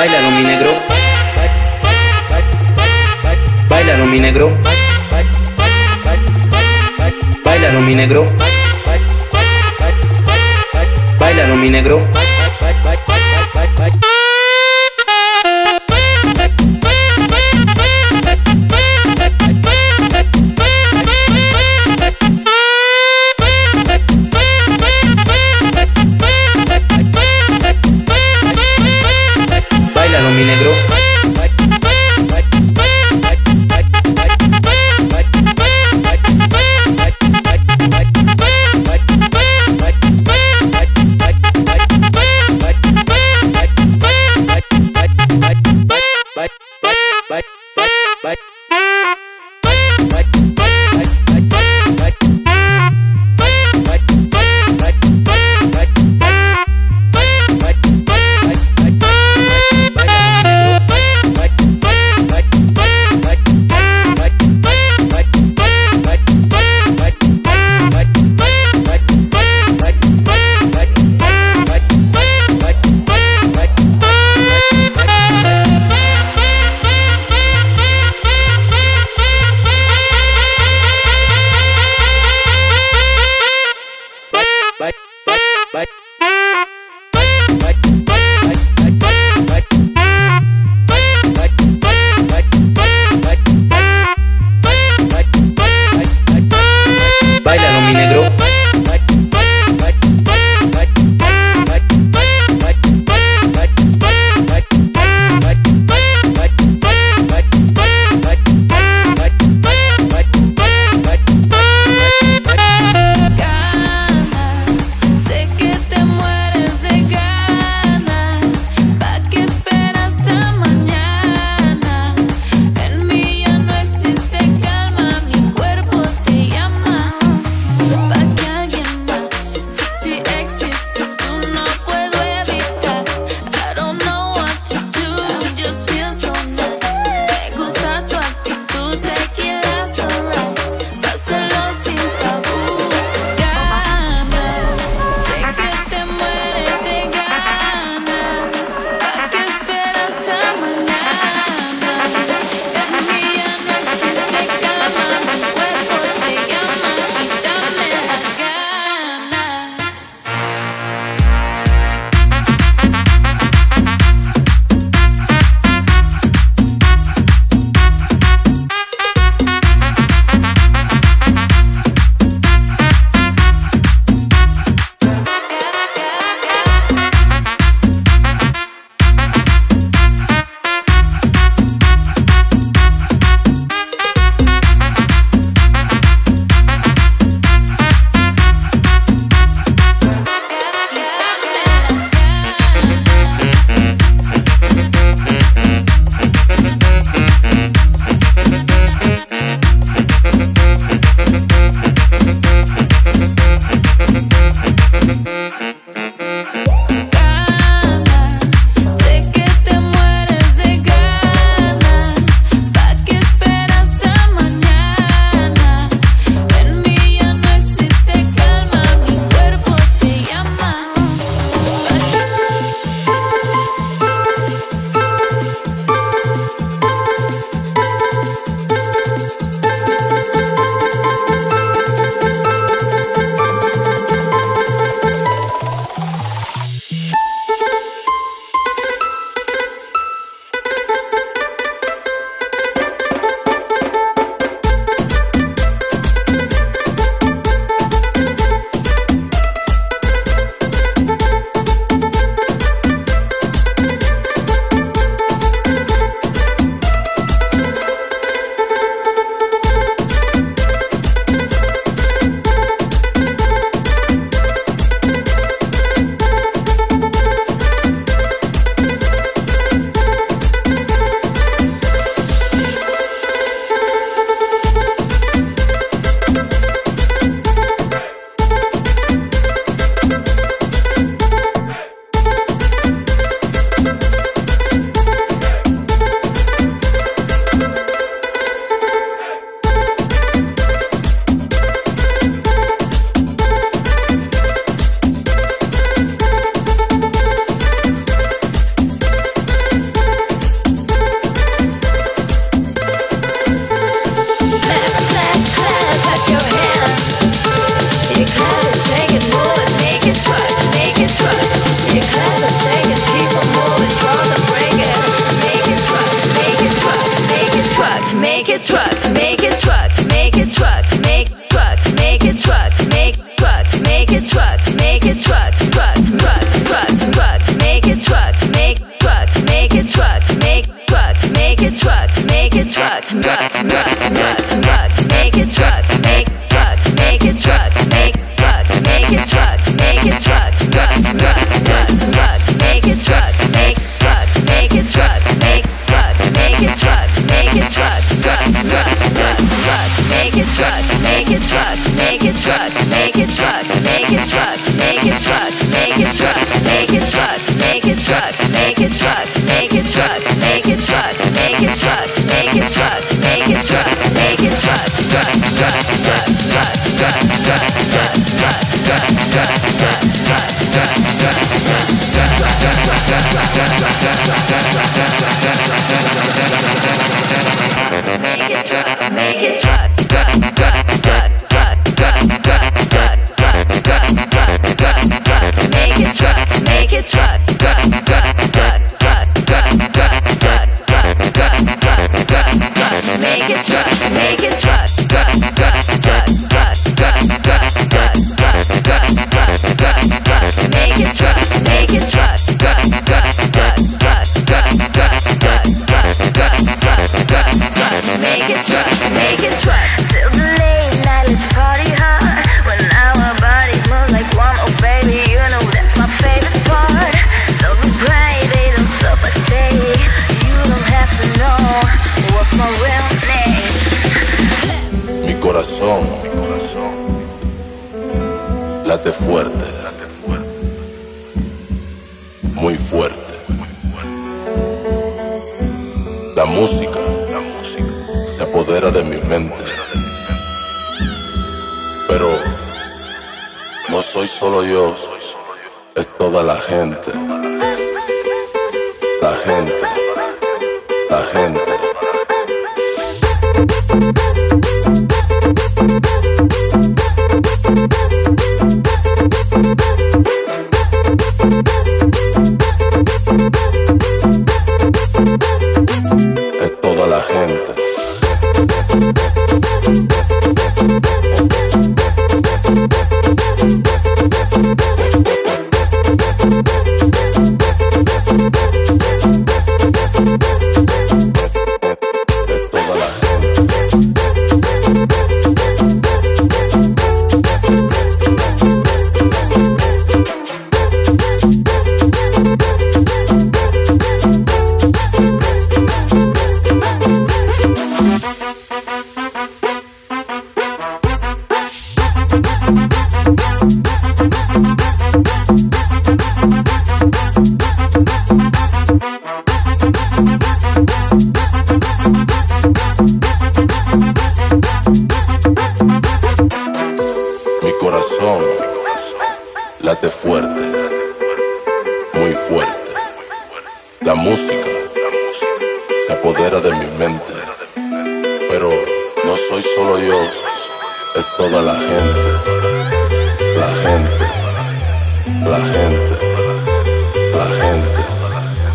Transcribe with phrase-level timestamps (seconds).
[0.00, 0.72] Bailalo mi negro.
[3.68, 4.48] Bailalo mi negro.
[7.44, 8.24] Bailalo mi negro.
[11.18, 12.29] Bailalo mi negro.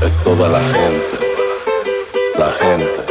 [0.06, 1.18] Es toda la gente,
[2.38, 3.05] la gente,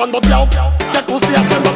[0.00, 1.70] cuando te te puse haciendo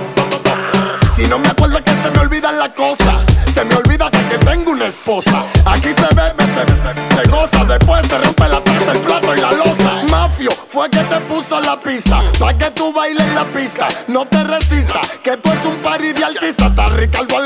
[1.14, 4.24] Si no me acuerdo es que se me olvida la cosa, se me olvida que,
[4.28, 5.44] que tengo una esposa.
[5.66, 9.52] Aquí se bebe, se, se goza, después se rompe la taza, el plato y la
[9.52, 10.02] losa.
[10.10, 14.42] Mafio, fue que te puso la pista, pa' que tú bailes la pista, no te
[14.42, 17.43] resistas, que tú es un party de artista, está Ricardo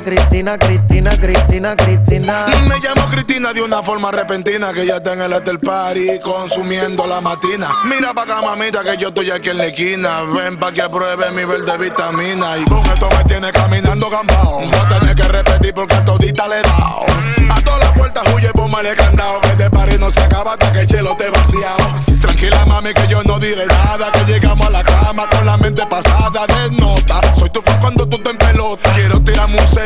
[0.00, 2.46] Cristina, Cristina, Cristina, Cristina.
[2.68, 7.06] Me llamo Cristina de una forma repentina que ya está en el hotel party consumiendo
[7.06, 7.68] la matina.
[7.84, 10.22] Mira pa' acá, que yo estoy aquí en la esquina.
[10.22, 12.58] Ven pa' que apruebe mi verde vitamina.
[12.58, 14.62] Y con esto me tiene caminando gambao.
[14.62, 17.06] No tenés que repetir porque a todita le he dado.
[17.50, 19.40] A todas las puertas huye, póngale candado.
[19.40, 21.84] Que te party no se acaba hasta que el chelo te vaciado.
[22.20, 24.12] Tranquila, mami, que yo no diré nada.
[24.12, 27.20] Que llegamos a la cama con la mente pasada de nota.
[27.34, 28.92] Soy tu fan cuando tú te en pelota.
[28.94, 29.66] Quiero tirarme un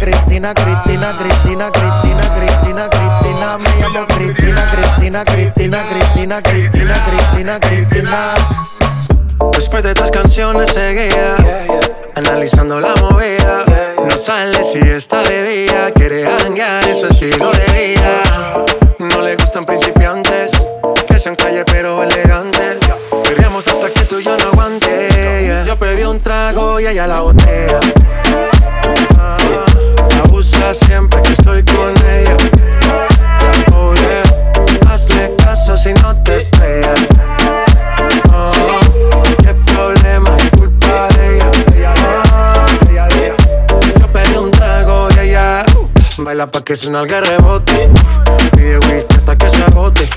[0.00, 3.58] Cristina, Cristina, Cristina, Cristina, Cristina, Cristina.
[3.58, 8.34] Me llamo Cristina, Cristina, Cristina, Cristina, Cristina, Cristina, Cristina.
[9.52, 11.34] Después de tres canciones seguía
[12.14, 13.64] Analizando la movida
[14.06, 18.64] No sale si está de día Quiere hanguear en su estilo de vida
[18.98, 20.52] No le gustan principiantes
[21.06, 22.78] Que sean calle pero elegantes
[23.24, 25.64] Queríamos hasta que tú y yo no aguante.
[25.66, 27.80] Yo pedí un trago y ella la botella
[29.18, 29.36] Ah,
[30.24, 32.36] Abusa siempre que estoy con ella
[33.72, 34.22] Oh yeah
[34.90, 37.06] Hazle caso si no te estrellas
[38.32, 38.50] Oh,
[39.42, 41.50] qué problema es culpa de ella.
[41.74, 41.94] Ella,
[42.90, 43.36] ella, ella.
[43.98, 47.90] Yo pedí un trago y ella uh, baila pa' que su nalga rebote.
[48.56, 50.08] Pide whisky hasta que se agote.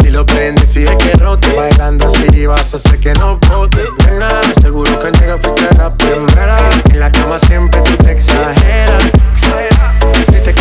[0.00, 1.52] Si lo prende, exige que rote.
[1.54, 3.84] Bailando así vas a hacer que no bote.
[4.06, 6.58] Nena, seguro que al llegar fuiste la primera.
[6.90, 9.10] En la cama siempre tú te exageras.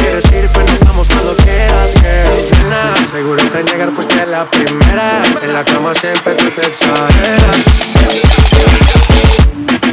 [0.08, 2.63] Quieres ir, nos vamos cuando quieras, girl.
[2.63, 5.22] Nena, seguro que al llegar fuiste la primera.
[5.43, 7.58] En la cama siempre tú te exageras.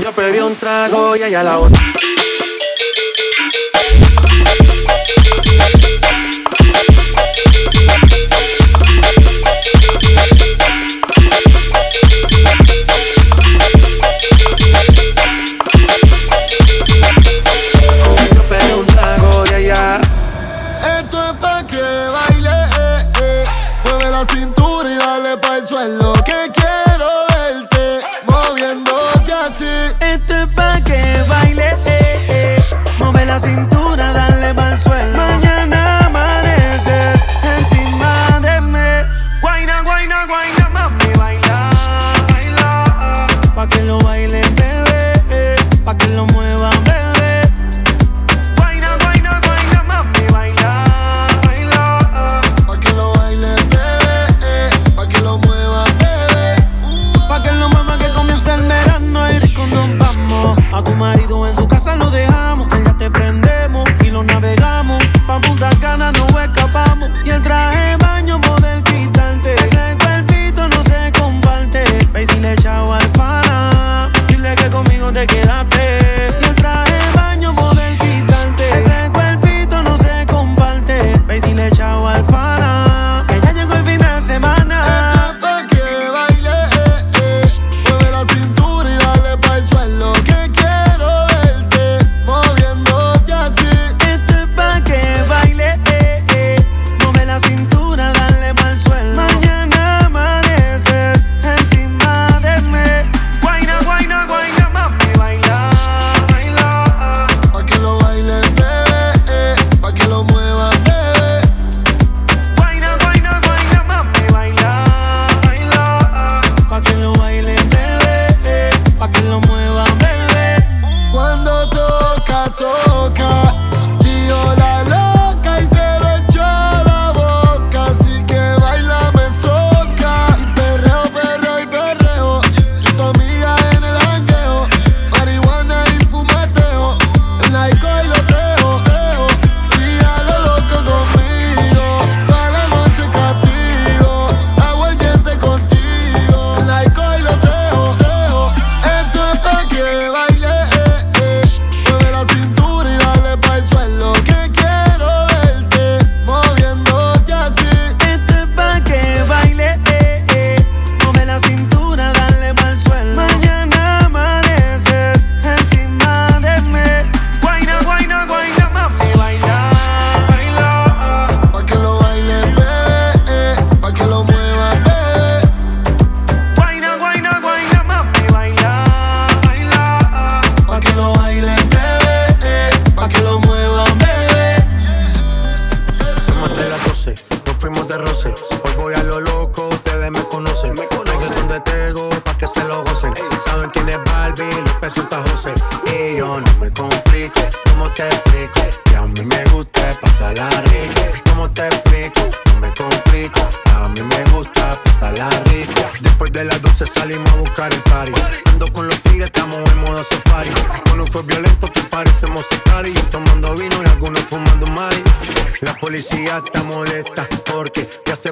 [0.01, 1.83] Yo pedí un trago y ella la otra.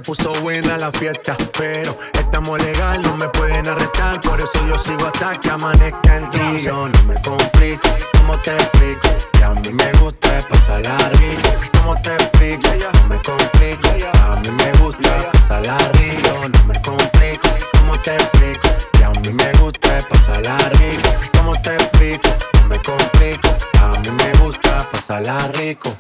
[0.02, 1.36] Puso buena la fiesta.
[1.56, 4.20] Pero estamos legal, no me pueden arrestar.
[4.20, 6.62] Por eso yo sigo hasta que amanezca en ti.
[6.62, 7.88] Yo no me complico,
[8.18, 9.08] ¿cómo te explico?
[9.32, 11.48] Que a mí me gusta pasarla rico.
[11.78, 12.68] ¿Cómo te explico?
[12.94, 13.88] No me complico.
[14.24, 16.28] A mí me gusta pasarla rico.
[16.52, 18.68] No me complico, ¿cómo te explico?
[18.92, 21.08] Que a mí me gusta pasarla rico.
[21.38, 22.28] ¿Cómo te explico?
[22.54, 23.48] No me complico.
[23.80, 25.96] A mí me gusta pasarla rico.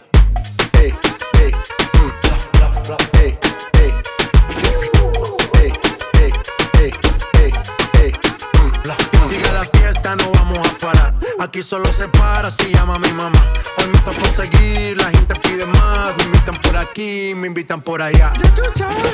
[11.52, 13.44] Aquí solo se para si llama mi mamá.
[13.76, 16.16] Hoy me tocó seguir, la gente pide más.
[16.16, 18.32] Me invitan por aquí, me invitan por allá.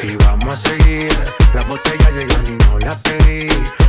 [0.04, 1.12] Y vamos a seguir.
[1.52, 3.48] Las botellas llegan y no las pedí.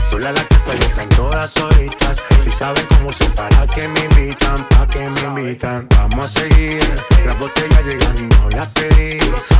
[0.09, 2.23] Sola la casa y están todas solitas.
[2.43, 5.87] Si saben cómo se para que me invitan, pa' que me invitan.
[5.95, 6.81] Vamos a seguir.
[7.25, 9.19] Las botellas llegan no las pedí.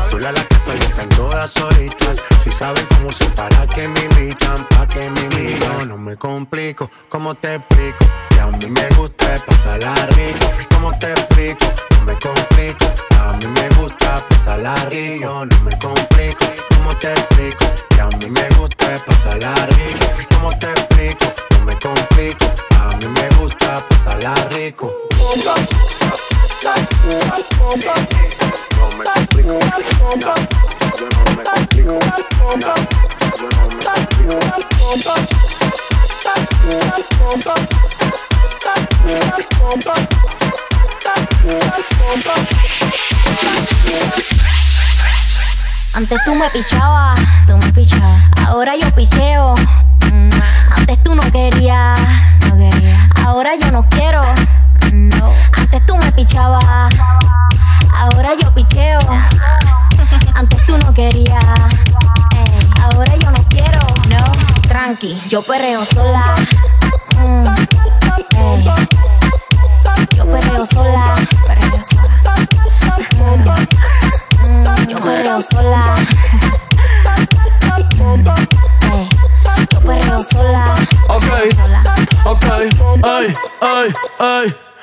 [0.09, 2.17] Sola la casa y están todas solitas.
[2.43, 5.89] Si saben cómo se para que me invitan, pa' que me invitan.
[5.89, 8.05] No me complico, ¿cómo te explico?
[8.31, 10.47] Que a mí me gusta pasarla rico.
[10.71, 11.88] ¿Cómo te explico?
[12.05, 12.85] Me complico.
[13.19, 15.45] A mí me gusta pasarla rico.
[15.45, 16.45] No me complico.
[16.75, 17.65] ¿Cómo te explico?
[17.89, 20.05] Que a mí me gusta pasarla rico.
[20.35, 21.25] ¿Cómo te explico?
[21.51, 22.45] No me complico.
[22.79, 24.93] A mí me gusta pasarla rico.
[25.11, 25.35] No
[28.97, 29.59] me complico.
[30.97, 31.99] Yo no me complico.
[33.37, 33.89] Yo no me
[45.93, 48.23] Antes tú me pichabas, tú me pichabas.
[48.47, 49.55] Ahora yo picheo.
[50.11, 50.29] Mm,
[50.75, 51.99] Antes tú no querías,
[52.47, 53.09] no quería.
[53.25, 54.21] Ahora yo no quiero.
[54.91, 55.33] No.
[55.57, 56.93] Antes tú me pichabas.
[57.95, 58.99] Ahora yo picheo.
[60.35, 61.43] Antes tú no querías.
[62.37, 63.79] Ey, Ahora yo no quiero.
[64.09, 64.23] No.
[64.67, 66.35] Tranqui, yo perreo sola.
[67.17, 67.47] Mm,
[68.37, 69.08] ey.
[70.29, 71.15] Perreo sola.
[71.47, 73.55] Perreo sola.
[74.43, 75.95] Mm, yo perreo sola.
[78.91, 79.09] Ey,
[79.71, 80.75] Yo perreo sola.
[81.09, 81.25] Ok,
[82.25, 82.45] ok,
[83.03, 84.55] ay, ay, ay.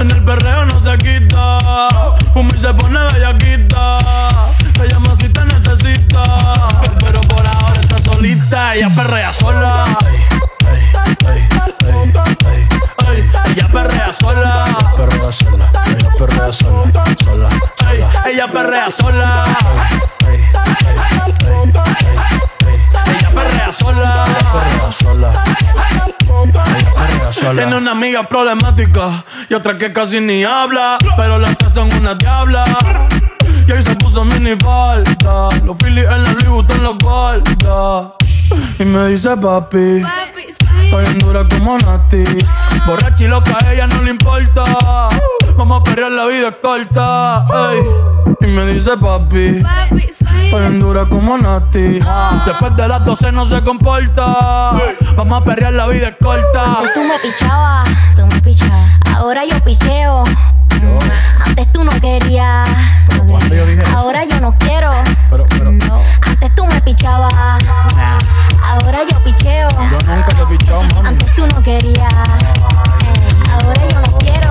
[0.00, 1.58] En el perreo no se quita.
[2.32, 3.98] Fuma y se pone bellaquita.
[4.74, 6.22] Te llama si te necesita.
[7.00, 8.74] Pero por ahora está solita.
[8.74, 9.84] Ella perrea sola.
[10.06, 10.16] Ey,
[10.68, 10.86] ey,
[11.26, 11.48] ey,
[11.86, 12.12] ey,
[12.46, 13.28] ey.
[13.56, 14.76] Ella perrea sola.
[14.96, 15.70] Perrea sola.
[15.86, 17.02] Ella perrea sola.
[17.24, 17.48] Sola.
[18.26, 19.44] Ella perrea sola.
[20.26, 21.64] Ey, ey, ey.
[23.06, 24.24] Ella perrea sola.
[24.52, 25.44] Perrea sola.
[27.54, 30.98] Tiene una amiga problemática y otra que casi ni habla.
[31.16, 32.64] Pero las tres son una diabla.
[33.66, 35.48] Y ahí se puso mini falta.
[35.64, 38.14] Los Phillies en la Louis Vuitton los guarda.
[38.78, 40.02] Y me dice papi.
[40.82, 42.24] Estoy en dura como Nati.
[42.86, 44.64] Borracha y loca, a ella no le importa.
[45.58, 47.44] Vamos a perrear, la vida es corta.
[47.72, 47.80] ey.
[48.40, 49.62] Y me dice papi.
[49.96, 52.00] Estoy en dura como Nati.
[52.46, 54.72] Después de las 12 no se comporta.
[55.16, 56.64] Vamos a perrear, la vida es corta.
[56.78, 58.90] Antes tú me pichabas, tú me pichabas.
[59.14, 60.24] Ahora yo picheo.
[60.80, 60.98] Mm,
[61.44, 62.68] Antes tú no querías.
[63.28, 63.96] cuando yo dije eso?
[63.98, 64.90] Ahora yo no quiero.
[65.28, 66.00] Pero, pero, No.
[66.24, 67.34] Antes tú me pichabas.
[68.64, 69.68] Ahora yo picheo.
[69.70, 71.08] yo nunca te he pichado, mami.
[71.08, 72.12] Antes tú no querías.
[72.14, 74.47] Ey, Ahora yo no quiero.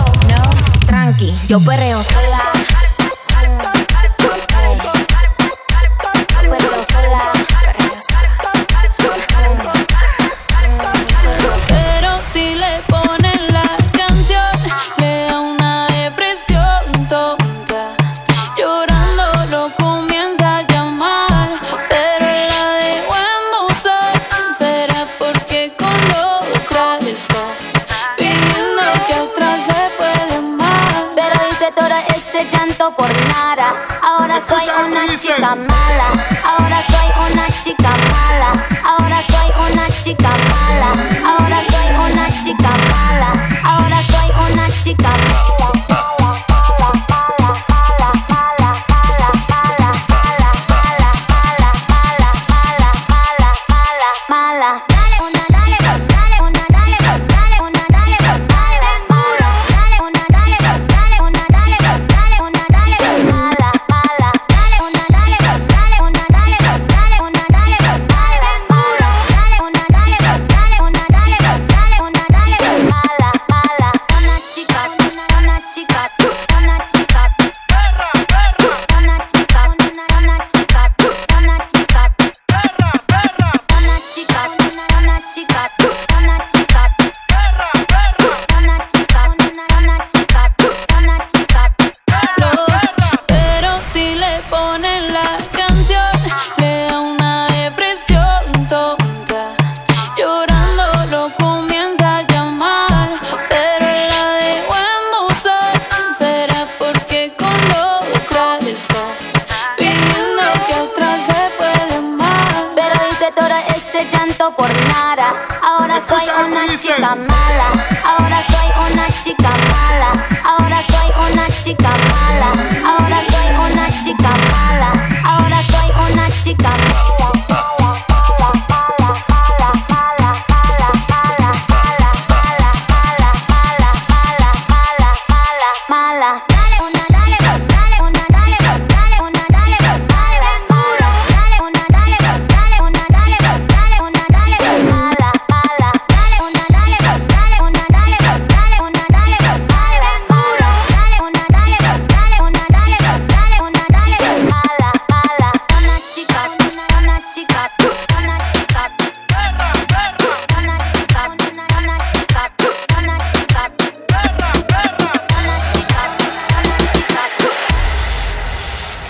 [0.88, 2.87] Tranqui, yo perreo sola.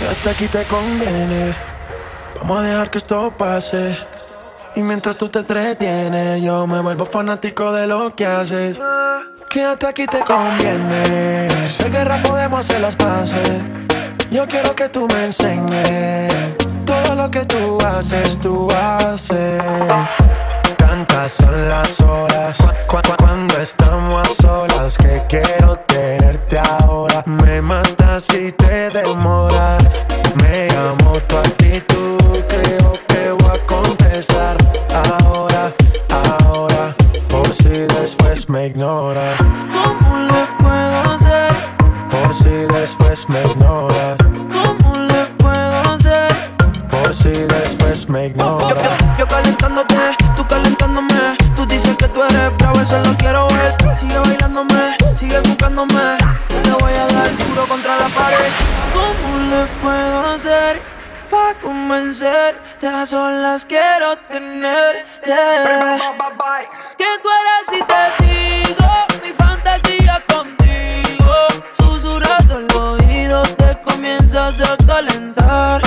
[0.08, 1.56] que hasta aquí te conviene.
[2.40, 3.98] Vamos a dejar que esto pase.
[4.76, 8.80] Y mientras tú te entretienes, yo me vuelvo fanático de lo que haces.
[9.50, 11.48] Que hasta aquí te conviene.
[11.50, 13.50] De guerra podemos hacer las paces.
[14.32, 16.34] Yo quiero que tú me enseñes
[16.86, 19.62] todo lo que tú haces, tú haces
[21.18, 22.56] pasan las horas.
[22.88, 27.24] Cuando estamos a solas, que quiero tenerte ahora.
[27.26, 29.84] Me matas si te demoras.
[30.42, 34.58] Me amo tu actitud, creo que voy a contestar.
[34.94, 35.72] Ahora,
[36.46, 36.96] ahora,
[37.30, 39.38] por si después me ignoras.
[39.74, 41.54] ¿Cómo le puedo hacer?
[42.12, 44.18] Por si después me ignoras.
[44.64, 46.54] ¿Cómo le puedo hacer?
[46.92, 48.70] Por si después me ignoras.
[48.70, 49.96] Yo, yo, yo calentándote,
[50.36, 51.07] tú calentándome
[55.78, 56.18] acercándome.
[56.48, 58.52] Te voy a dar duro contra la pared.
[58.94, 60.82] ¿Cómo le puedo hacer
[61.30, 62.60] para convencer?
[62.80, 65.06] Te a solas quiero tenerte.
[66.98, 68.88] ¿Quién tú eres si te digo
[69.24, 71.34] mi fantasía contigo?
[71.78, 75.87] Susurrando el oído te comienzas a calentar.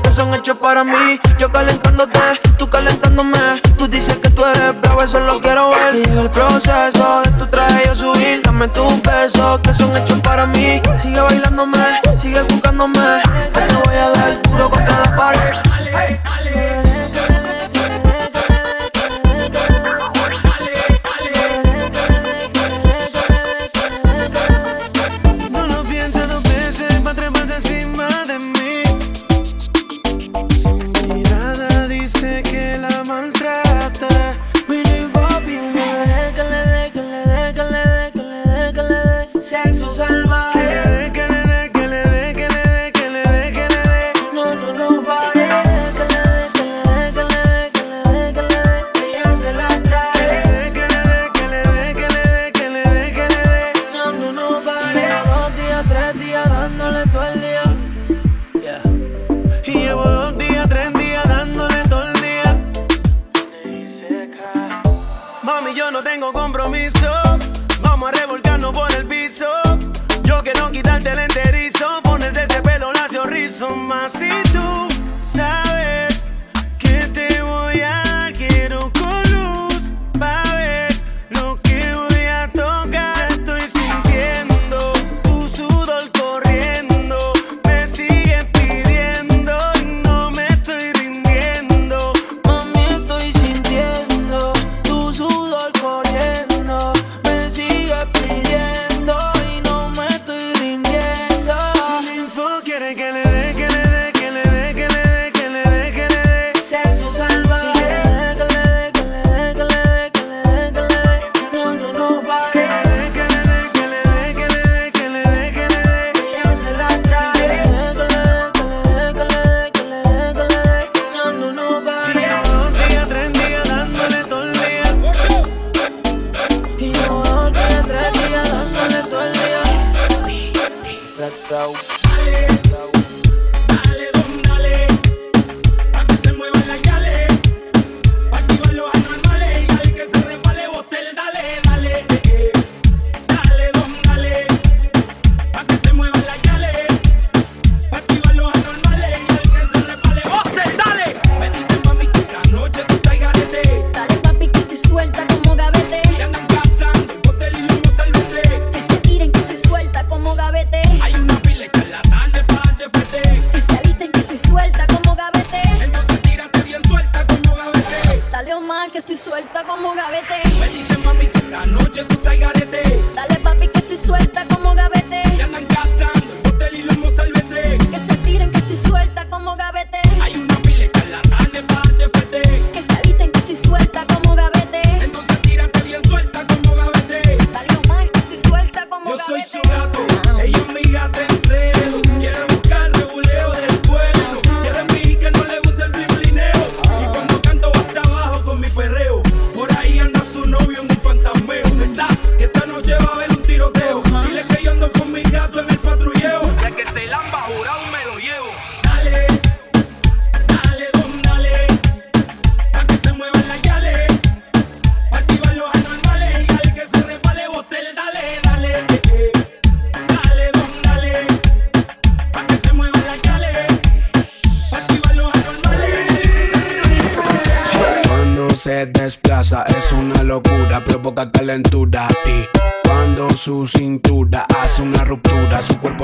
[0.00, 1.20] que son hechos para mí.
[1.38, 2.18] Yo calentándote,
[2.56, 3.60] tú calentándome.
[3.76, 5.96] Tú dices que tú eres bravo, eso lo quiero ver.
[5.96, 8.42] Y el proceso de tu traje yo subir.
[8.42, 10.80] Dame tus besos que son hechos para mí.
[10.98, 13.22] Sigue bailándome, sigue buscándome.
[13.52, 15.71] Te lo voy a dar duro contra la pared.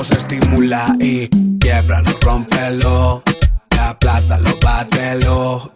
[0.09, 1.27] nos estimula y
[1.59, 3.23] quiebralo, rompelo.
[3.71, 5.73] Aplástalo, bátelo.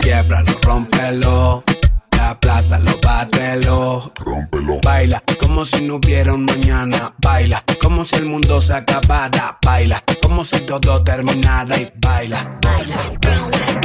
[0.00, 1.64] Quiebralo, rompelo.
[2.12, 4.12] Aplástalo, bátelo.
[4.18, 4.80] Rómpelo.
[4.82, 7.14] Baila como si no hubiera un mañana.
[7.18, 9.58] Baila como si el mundo se acabara.
[9.64, 12.58] Baila como si todo terminara y baila.
[12.62, 13.79] Baila, baila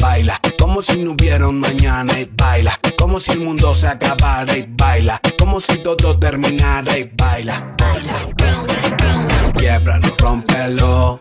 [0.00, 0.40] baila.
[0.58, 2.78] Como si no hubiera un mañana y baila.
[2.98, 5.20] Como si el mundo se acabara y baila.
[5.38, 7.74] Como si todo terminara y baila.
[7.78, 11.20] Baila baila quiebralo rómpelo.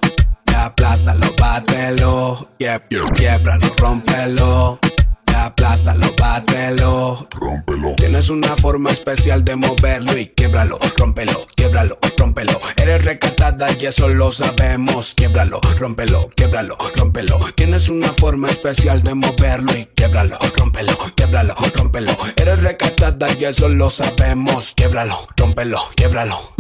[0.56, 2.50] Aplasta, lo bátelo.
[2.60, 3.14] Yep, yep.
[3.14, 3.76] quiebralo
[5.46, 7.28] aplástalo, bátelo.
[7.32, 7.96] Rómpelo.
[7.96, 12.60] Tienes una forma especial de moverlo y quiebralo, rómpelo, quiebralo, rómpelo.
[12.78, 15.14] Eres recatada y eso lo sabemos.
[15.16, 17.40] Quiebralo, rómpelo, quiebralo, rómpelo.
[17.56, 22.18] Tienes una forma especial de moverlo y quiebralo, rómpelo, quiebralo, rómpelo.
[22.36, 24.74] Eres recatada y eso lo sabemos.
[24.76, 26.54] Quiebralo, rómpelo, quiebralo.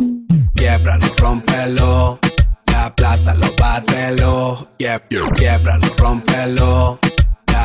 [0.55, 2.19] Quiebralo, rómpelo.
[2.67, 4.69] Aplástalo, bátelo.
[4.77, 6.99] Quiebralo, rómpelo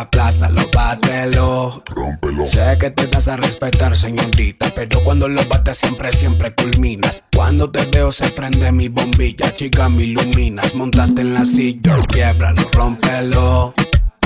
[0.00, 1.82] aplástalo, bátelo.
[1.86, 2.46] Rómpelo.
[2.46, 7.22] Sé que te das a respetar, señorita, pero cuando lo bates siempre, siempre culminas.
[7.34, 10.74] Cuando te veo se prende mi bombilla, chica, me iluminas.
[10.74, 13.74] Montate en la silla, quiebralo, rómpelo.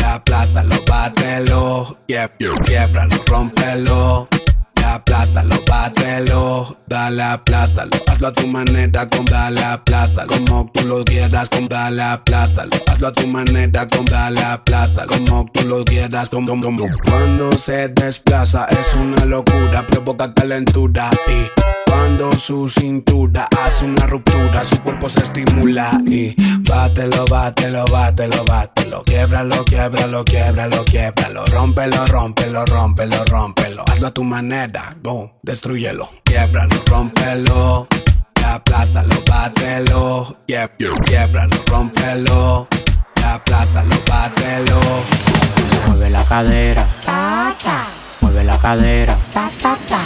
[0.04, 1.98] Aplástalo, bátelo.
[2.08, 2.30] Quieb-
[2.64, 4.28] Quiebralo, rómpelo.
[4.94, 7.90] Aplástalo, bátelo, dale, aplástalo.
[8.06, 10.28] Hazlo a tu manera, con dale, aplástalo.
[10.28, 12.70] Como tú lo quieras, con dale, aplástalo.
[12.86, 15.08] Hazlo a tu manera, con dale, aplástalo.
[15.08, 16.78] Como tú lo quieras, con con- con-
[17.10, 21.50] Cuando se desplaza es una locura, provoca calentura y
[21.94, 26.34] cuando su cintura hace una ruptura, su cuerpo se estimula y
[26.68, 29.02] bátelo, bátelo, bátelo, bátelo.
[29.04, 31.46] Quiebralo, quiebralo, quiebralo, quiebralo.
[31.46, 33.84] Rómpelo, rómpelo, rómpelo, rómpelo.
[33.88, 36.08] Hazlo a tu manera, boom, destruyelo.
[36.24, 37.86] Quiebralo, rómpelo.
[38.44, 40.36] Aplástalo, bátelo.
[40.48, 40.70] Quieb-
[41.04, 42.68] Quiebralo, rómpelo.
[43.24, 44.80] Aplástalo, bátelo.
[45.86, 47.86] Mueve la cadera, cha cha.
[48.20, 50.00] Mueve la cadera, cha cha cha.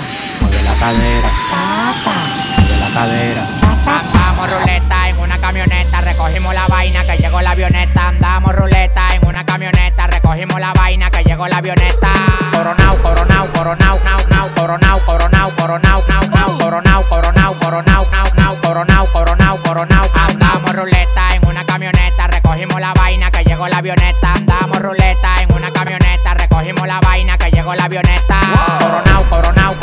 [0.68, 2.12] La cadera, cha cha.
[2.58, 4.28] Mueve la cadera, cha cha cha.
[4.28, 8.08] Andamos ruleta en una camioneta, recogimos la vaina que llegó la avioneta.
[8.08, 12.08] Andamos ruleta en una camioneta, recogimos la vaina que llegó la avioneta.
[12.52, 18.56] Coronao, coronao, coronao, nao, nao, coronao, coronao, coronao, nao, nao, coronao, coronao, coronao, nao, nao,
[18.62, 20.10] coronao, coronao, coronao.
[20.28, 24.34] Andamos ruleta en una camioneta, recogimos la vaina que llegó la avioneta.
[24.34, 28.40] Andamos ruleta en una camioneta, recogimos la vaina que llegó la avioneta.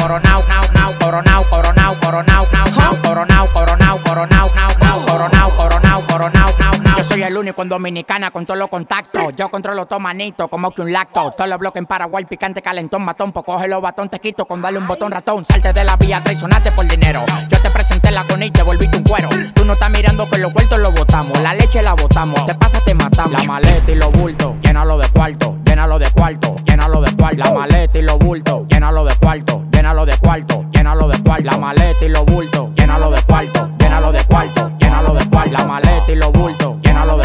[0.06, 6.02] Coronao, nao, nao, coronao, coronao, coronao, nao, nao, coronao, coronao, coronao, nao, nao, coronao, coronao,
[6.06, 6.98] coronao, nao, nao.
[6.98, 9.34] Yo soy el único en Dominicana con todos los contactos.
[9.36, 11.32] Yo controlo todo manito, como que un lacto.
[11.32, 13.32] Todos los bloques en Paraguay, picante, calentón, matón.
[13.32, 15.44] Pues coge los batón, te quito con darle un botón ratón.
[15.44, 17.26] Salte de la vía, traicionate por dinero.
[17.50, 19.30] Yo te presenté la con y te volviste un cuero.
[19.56, 21.40] Tú no estás mirando que los vueltos los botamos.
[21.42, 22.46] La leche la botamos.
[22.46, 23.42] Te pasa, te matamos.
[23.42, 27.44] La maleta y los bultos, llénalo de cuarto, llénalo de cuarto, llénalo de cuarto.
[27.44, 31.44] La maleta y los bultos, llénalo de cuarto, llénalo de cuarto, llénalo de cuarto.
[31.44, 35.52] La maleta y los bultos, llénalo de cuarto, llénalo de cuarto, llénalo de cuarto.
[35.52, 37.25] La maleta y los bultos, llénalo de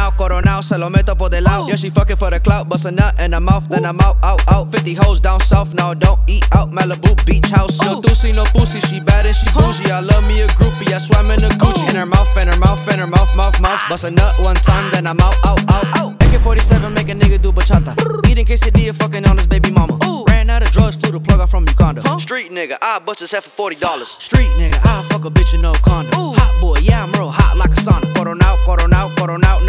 [0.41, 1.67] coronao, se lo meto por del lado.
[1.67, 4.17] Yeah, she fucking for the clout, bust a nut in her mouth, then I'm out,
[4.23, 4.71] out, out.
[4.71, 6.71] 50 hoes down south, now don't eat out.
[6.71, 7.79] Malibu beach house.
[7.81, 9.91] No doozy, no pussy, she bad and she bougie.
[9.91, 11.89] I love me a groupie, I swam in a Gucci.
[11.89, 13.81] In her mouth, in her mouth, in her mouth, mouth, mouth.
[13.89, 16.13] Bust a nut one time, then I'm out, out, out, out.
[16.23, 17.93] AK-47 make a nigga do bachata.
[18.29, 19.97] Eating quesadilla, fucking on his baby mama.
[20.27, 22.01] Ran out of drugs, flew the plug out from Uganda.
[22.19, 24.09] Street nigga, I bust his head for forty dollars.
[24.19, 26.13] Street nigga, I fuck a bitch in no condom.
[26.13, 28.07] Hot boy, yeah I'm real hot like a sauna.
[28.13, 29.60] Coronao, coronao, coronao, now, now,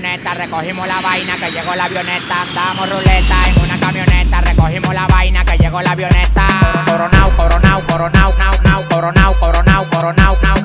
[0.00, 2.42] recogimos la vaina que llegó la avioneta.
[2.42, 6.46] Andamos ruleta en una camioneta, recogimos la vaina que llegó la avioneta.
[6.86, 10.57] Coronao, coronao, coronao, nao, nao, coronao, coronao, coronao, nao, nao, coronao, coronao,